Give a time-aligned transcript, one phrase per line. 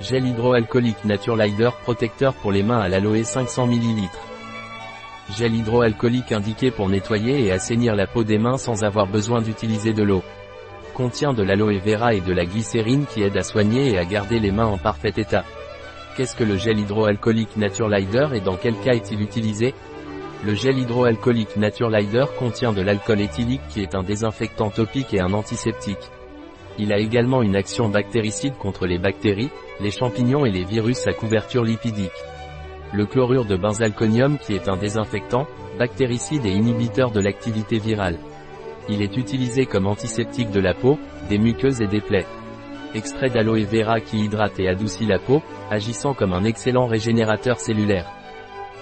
[0.00, 4.08] Gel hydroalcoolique Naturelider protecteur pour les mains à l'aloe 500 ml.
[5.36, 9.92] Gel hydroalcoolique indiqué pour nettoyer et assainir la peau des mains sans avoir besoin d'utiliser
[9.92, 10.22] de l'eau.
[10.94, 14.38] Contient de l'aloe vera et de la glycérine qui aident à soigner et à garder
[14.38, 15.44] les mains en parfait état.
[16.16, 19.74] Qu'est-ce que le gel hydroalcoolique Naturelider et dans quel cas est-il utilisé?
[20.44, 25.32] Le gel hydroalcoolique Naturelider contient de l'alcool éthylique qui est un désinfectant topique et un
[25.32, 26.10] antiseptique.
[26.78, 31.12] Il a également une action bactéricide contre les bactéries, les champignons et les virus à
[31.12, 32.10] couverture lipidique.
[32.92, 35.46] Le chlorure de benzalconium qui est un désinfectant,
[35.78, 38.18] bactéricide et inhibiteur de l'activité virale.
[38.88, 42.26] Il est utilisé comme antiseptique de la peau, des muqueuses et des plaies.
[42.94, 48.10] Extrait d'aloe vera qui hydrate et adoucit la peau, agissant comme un excellent régénérateur cellulaire.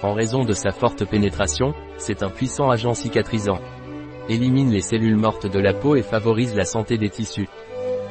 [0.01, 3.59] En raison de sa forte pénétration, c'est un puissant agent cicatrisant.
[4.29, 7.49] Élimine les cellules mortes de la peau et favorise la santé des tissus.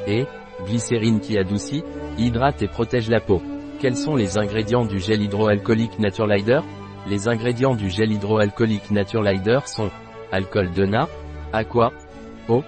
[0.06, 0.27] Et,
[0.65, 1.83] glycérine qui adoucit,
[2.19, 3.42] hydrate et protège la peau.
[3.80, 6.60] Quels sont les ingrédients du gel hydroalcoolique Naturelider?
[7.09, 9.90] Les ingrédients du gel hydroalcoolique Naturelider sont
[10.32, 11.09] alcool de na,
[11.52, 11.93] aqua,
[12.49, 12.62] eau,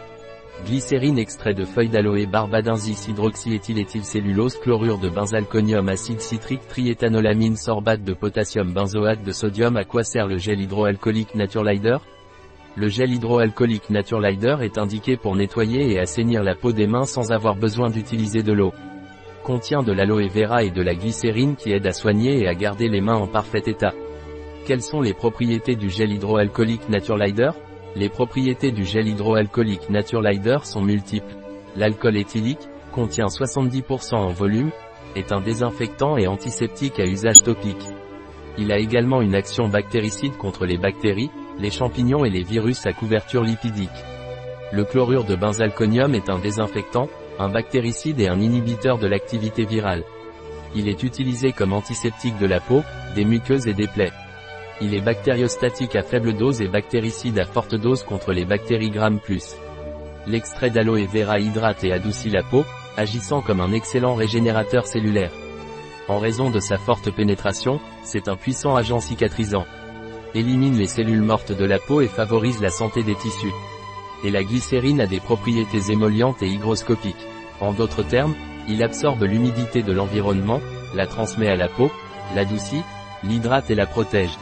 [0.66, 8.12] glycérine extrait de feuilles d'aloe barbadinsis hydroxyéthyléthylcellulose chlorure de benzalconium acide citrique triéthanolamine sorbate de
[8.12, 9.76] potassium benzoate de sodium.
[9.76, 11.98] À quoi sert le gel hydroalcoolique Naturelider?
[12.76, 17.32] Le gel hydroalcoolique Naturelider est indiqué pour nettoyer et assainir la peau des mains sans
[17.32, 18.72] avoir besoin d'utiliser de l'eau.
[19.42, 22.88] Contient de l'aloe vera et de la glycérine qui aident à soigner et à garder
[22.88, 23.94] les mains en parfait état.
[24.66, 27.50] Quelles sont les propriétés du gel hydroalcoolique Naturelider
[27.96, 31.36] Les propriétés du gel hydroalcoolique Naturelider sont multiples.
[31.74, 34.70] L'alcool éthylique, contient 70% en volume,
[35.16, 37.86] est un désinfectant et antiseptique à usage topique.
[38.58, 42.92] Il a également une action bactéricide contre les bactéries, les champignons et les virus à
[42.92, 43.90] couverture lipidique.
[44.72, 50.04] Le chlorure de benzalconium est un désinfectant, un bactéricide et un inhibiteur de l'activité virale.
[50.74, 52.82] Il est utilisé comme antiseptique de la peau,
[53.14, 54.12] des muqueuses et des plaies.
[54.80, 59.18] Il est bactériostatique à faible dose et bactéricide à forte dose contre les bactéries Gram+.
[60.26, 62.64] L'extrait d'aloe vera hydrate et adoucit la peau,
[62.96, 65.32] agissant comme un excellent régénérateur cellulaire.
[66.08, 69.64] En raison de sa forte pénétration, c'est un puissant agent cicatrisant
[70.34, 73.52] élimine les cellules mortes de la peau et favorise la santé des tissus.
[74.24, 77.26] Et la glycérine a des propriétés émollientes et hygroscopiques.
[77.60, 78.34] En d'autres termes,
[78.68, 80.60] il absorbe l'humidité de l'environnement,
[80.94, 81.90] la transmet à la peau,
[82.34, 82.82] l'adoucit,
[83.24, 84.36] l'hydrate et la protège.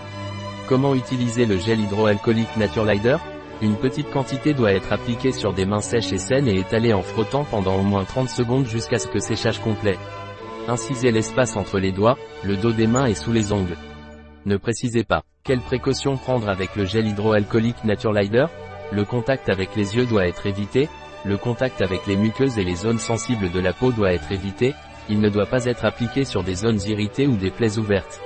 [0.68, 3.18] Comment utiliser le gel hydroalcoolique Naturelider
[3.62, 7.02] Une petite quantité doit être appliquée sur des mains sèches et saines et étalée en
[7.02, 9.96] frottant pendant au moins 30 secondes jusqu'à ce que séchage complet.
[10.68, 13.76] Incisez l'espace entre les doigts, le dos des mains et sous les ongles.
[14.44, 15.22] Ne précisez pas.
[15.46, 18.46] Quelles précautions prendre avec le gel hydroalcoolique Naturelider
[18.90, 20.88] Le contact avec les yeux doit être évité,
[21.24, 24.74] le contact avec les muqueuses et les zones sensibles de la peau doit être évité,
[25.08, 28.20] il ne doit pas être appliqué sur des zones irritées ou des plaies ouvertes.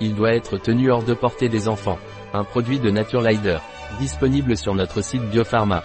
[0.00, 1.98] Il doit être tenu hors de portée des enfants.
[2.32, 3.58] Un produit de Naturelider,
[4.00, 5.84] disponible sur notre site Biopharma.